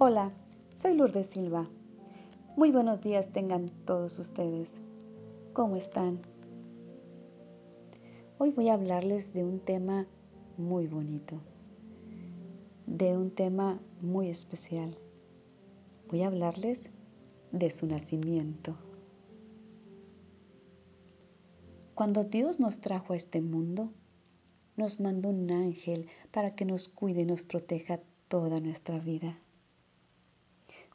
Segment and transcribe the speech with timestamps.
[0.00, 0.30] Hola,
[0.80, 1.68] soy Lourdes Silva.
[2.56, 4.70] Muy buenos días tengan todos ustedes.
[5.52, 6.20] ¿Cómo están?
[8.38, 10.06] Hoy voy a hablarles de un tema
[10.56, 11.40] muy bonito,
[12.86, 14.96] de un tema muy especial.
[16.08, 16.90] Voy a hablarles
[17.50, 18.76] de su nacimiento.
[21.96, 23.92] Cuando Dios nos trajo a este mundo,
[24.76, 29.40] nos mandó un ángel para que nos cuide y nos proteja toda nuestra vida.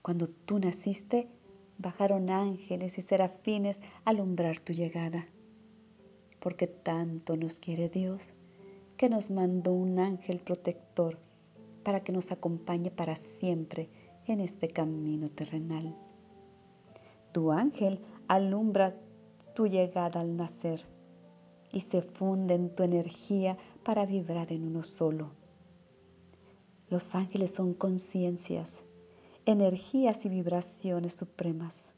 [0.04, 1.30] Cuando tú naciste,
[1.78, 5.30] bajaron ángeles y serafines a alumbrar tu llegada.
[6.42, 8.34] Porque tanto nos quiere Dios,
[8.98, 11.20] que nos mandó un ángel protector
[11.84, 13.88] para que nos acompañe para siempre
[14.28, 15.96] en este camino terrenal.
[17.32, 18.98] Tu ángel alumbra
[19.56, 20.86] tu llegada al nacer
[21.72, 25.32] y se funde en tu energía para vibrar en uno solo.
[26.90, 28.84] Los ángeles son conciencias
[29.46, 31.90] energías y vibraciones supremas.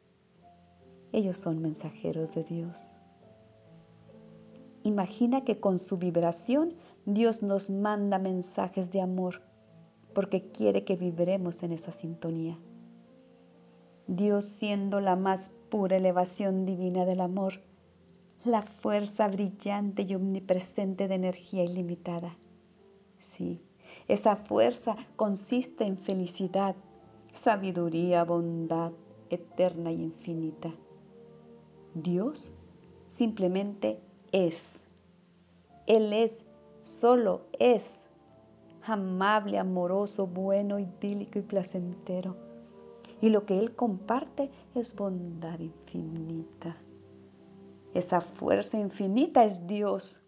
[1.11, 2.91] Ellos son mensajeros de Dios.
[4.83, 9.41] Imagina que con su vibración Dios nos manda mensajes de amor
[10.13, 12.57] porque quiere que vibremos en esa sintonía.
[14.07, 17.61] Dios siendo la más pura elevación divina del amor,
[18.43, 22.37] la fuerza brillante y omnipresente de energía ilimitada.
[23.17, 23.61] Sí,
[24.07, 26.75] esa fuerza consiste en felicidad,
[27.35, 28.91] sabiduría, bondad
[29.29, 30.73] eterna y infinita.
[31.93, 32.51] Dios
[33.07, 34.83] simplemente es.
[35.87, 36.45] Él es,
[36.81, 38.03] solo es,
[38.83, 42.35] amable, amoroso, bueno, idílico y placentero.
[43.21, 46.77] Y lo que Él comparte es bondad infinita.
[47.93, 50.21] Esa fuerza infinita es Dios.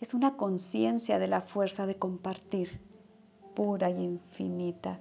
[0.00, 2.80] Es una conciencia de la fuerza de compartir,
[3.54, 5.00] pura y infinita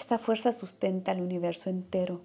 [0.00, 2.22] esta fuerza sustenta el universo entero.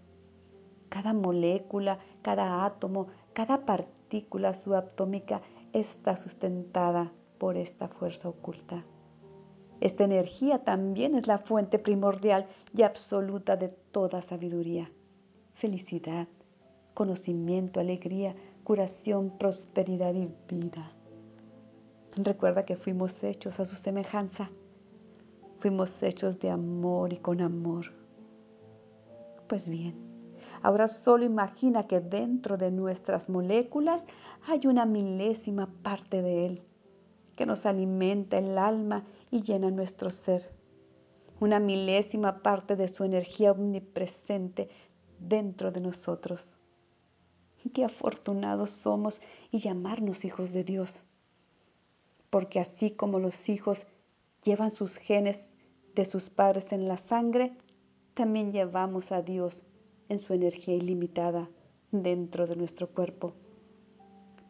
[0.88, 5.42] Cada molécula, cada átomo, cada partícula subatómica
[5.74, 8.86] está sustentada por esta fuerza oculta.
[9.82, 14.90] Esta energía también es la fuente primordial y absoluta de toda sabiduría,
[15.54, 16.30] felicidad,
[16.94, 20.94] conocimiento, alegría, curación, prosperidad y vida.
[22.16, 24.50] Recuerda que fuimos hechos a su semejanza
[25.58, 27.94] Fuimos hechos de amor y con amor.
[29.48, 29.96] Pues bien,
[30.62, 34.06] ahora solo imagina que dentro de nuestras moléculas
[34.48, 36.64] hay una milésima parte de Él
[37.36, 40.54] que nos alimenta el alma y llena nuestro ser.
[41.40, 44.70] Una milésima parte de su energía omnipresente
[45.20, 46.54] dentro de nosotros.
[47.74, 51.02] Qué afortunados somos y llamarnos hijos de Dios.
[52.30, 53.86] Porque así como los hijos
[54.46, 55.50] llevan sus genes
[55.96, 57.58] de sus padres en la sangre,
[58.14, 59.64] también llevamos a Dios
[60.08, 61.50] en su energía ilimitada
[61.92, 63.34] dentro de nuestro cuerpo.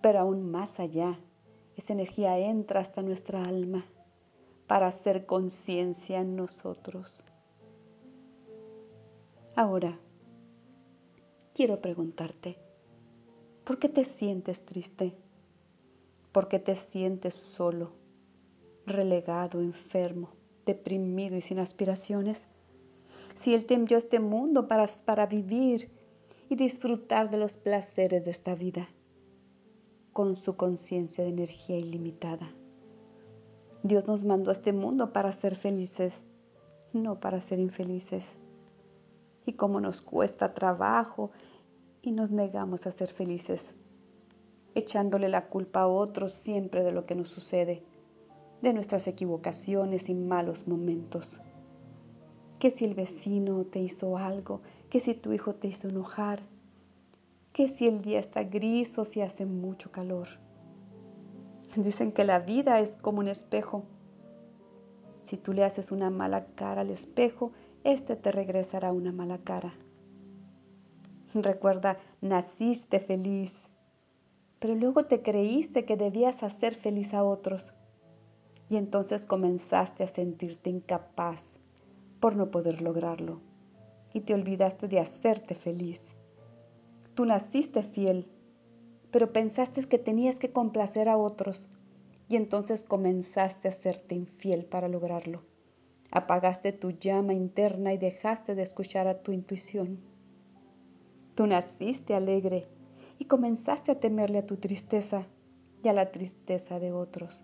[0.01, 1.17] Pero aún más allá,
[1.77, 3.85] esa energía entra hasta nuestra alma
[4.67, 7.23] para hacer conciencia en nosotros.
[9.55, 9.97] Ahora,
[11.53, 12.57] quiero preguntarte,
[13.63, 15.15] ¿por qué te sientes triste?
[16.33, 18.04] ¿Por qué te sientes solo?
[18.85, 20.29] Relegado, enfermo,
[20.65, 22.47] deprimido y sin aspiraciones?
[23.35, 25.91] Si Él te envió a este mundo para, para vivir
[26.49, 28.87] y disfrutar de los placeres de esta vida,
[30.15, 32.53] con su conciencia de energía ilimitada.
[33.83, 36.23] Dios nos mandó a este mundo para ser felices,
[36.93, 38.37] no para ser infelices.
[39.45, 41.31] Y como nos cuesta trabajo
[42.01, 43.75] y nos negamos a ser felices,
[44.73, 47.83] echándole la culpa a otros siempre de lo que nos sucede
[48.61, 51.39] de nuestras equivocaciones y malos momentos.
[52.59, 56.41] Que si el vecino te hizo algo, que si tu hijo te hizo enojar,
[57.53, 60.27] que si el día está gris o si hace mucho calor.
[61.75, 63.83] Dicen que la vida es como un espejo.
[65.23, 67.51] Si tú le haces una mala cara al espejo,
[67.83, 69.73] éste te regresará una mala cara.
[71.33, 73.59] Recuerda, naciste feliz,
[74.59, 77.73] pero luego te creíste que debías hacer feliz a otros
[78.69, 81.43] y entonces comenzaste a sentirte incapaz
[82.19, 83.41] por no poder lograrlo
[84.13, 86.09] y te olvidaste de hacerte feliz.
[87.13, 88.27] Tú naciste fiel,
[89.11, 91.67] pero pensaste que tenías que complacer a otros
[92.27, 95.43] y entonces comenzaste a hacerte infiel para lograrlo.
[96.11, 99.99] Apagaste tu llama interna y dejaste de escuchar a tu intuición.
[101.35, 102.67] Tú naciste alegre
[103.19, 105.27] y comenzaste a temerle a tu tristeza
[105.83, 107.43] y a la tristeza de otros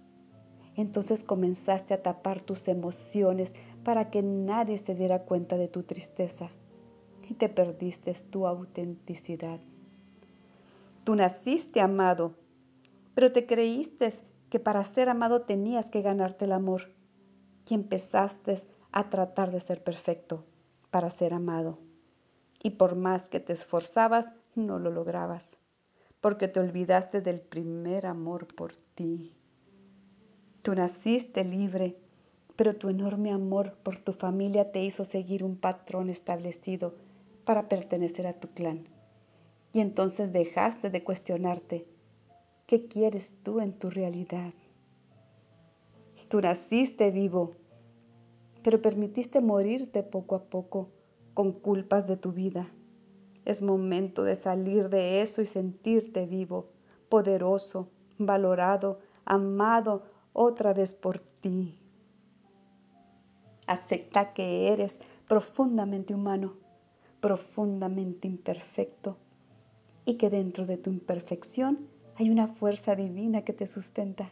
[0.75, 3.53] entonces comenzaste a tapar tus emociones
[3.83, 6.49] para que nadie se diera cuenta de tu tristeza
[7.27, 9.59] y te perdiste tu autenticidad.
[11.03, 12.35] Tú naciste amado,
[13.15, 14.13] pero te creíste
[14.49, 16.91] que para ser amado tenías que ganarte el amor
[17.67, 20.45] y empezaste a tratar de ser perfecto
[20.91, 21.79] para ser amado.
[22.61, 25.49] Y por más que te esforzabas, no lo lograbas,
[26.19, 29.33] porque te olvidaste del primer amor por ti.
[30.61, 31.95] Tú naciste libre,
[32.55, 36.93] pero tu enorme amor por tu familia te hizo seguir un patrón establecido
[37.45, 38.83] para pertenecer a tu clan.
[39.73, 41.87] Y entonces dejaste de cuestionarte,
[42.67, 44.53] ¿qué quieres tú en tu realidad?
[46.27, 47.55] Tú naciste vivo,
[48.61, 50.89] pero permitiste morirte poco a poco
[51.33, 52.69] con culpas de tu vida.
[53.45, 56.69] Es momento de salir de eso y sentirte vivo,
[57.09, 61.77] poderoso, valorado, amado otra vez por ti.
[63.67, 64.97] Acepta que eres
[65.27, 66.55] profundamente humano,
[67.19, 69.17] profundamente imperfecto
[70.05, 71.87] y que dentro de tu imperfección
[72.17, 74.31] hay una fuerza divina que te sustenta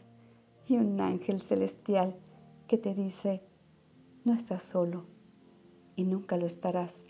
[0.66, 2.16] y un ángel celestial
[2.66, 3.42] que te dice,
[4.24, 5.06] no estás solo
[5.96, 7.06] y nunca lo estarás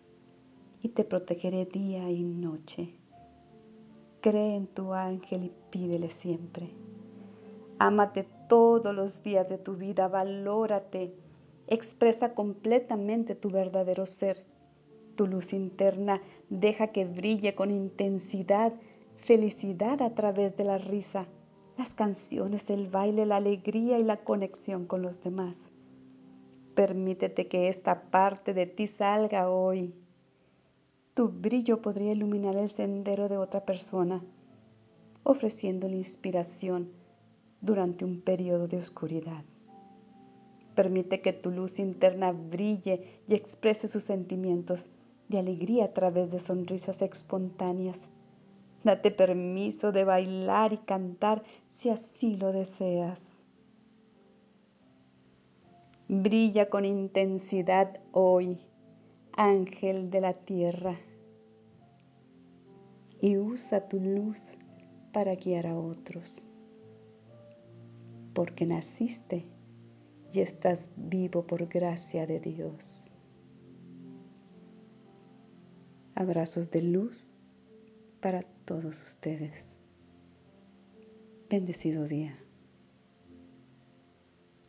[0.82, 2.94] y te protegeré día y noche.
[4.20, 6.70] Cree en tu ángel y pídele siempre.
[7.78, 11.14] Ámate todos los días de tu vida, valórate,
[11.68, 14.44] expresa completamente tu verdadero ser.
[15.14, 18.72] Tu luz interna deja que brille con intensidad,
[19.14, 21.28] felicidad a través de la risa,
[21.78, 25.68] las canciones, el baile, la alegría y la conexión con los demás.
[26.74, 29.94] Permítete que esta parte de ti salga hoy.
[31.14, 34.24] Tu brillo podría iluminar el sendero de otra persona,
[35.22, 36.98] ofreciéndole inspiración
[37.60, 39.44] durante un periodo de oscuridad.
[40.74, 44.86] Permite que tu luz interna brille y exprese sus sentimientos
[45.28, 48.08] de alegría a través de sonrisas espontáneas.
[48.82, 53.32] Date permiso de bailar y cantar si así lo deseas.
[56.08, 58.58] Brilla con intensidad hoy,
[59.36, 60.98] ángel de la tierra,
[63.20, 64.40] y usa tu luz
[65.12, 66.49] para guiar a otros,
[68.34, 69.46] porque naciste
[70.32, 73.10] y estás vivo por gracia de Dios.
[76.14, 77.30] Abrazos de luz
[78.20, 79.76] para todos ustedes.
[81.48, 82.38] Bendecido día.